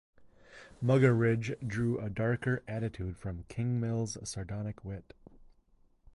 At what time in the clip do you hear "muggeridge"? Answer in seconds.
0.83-1.53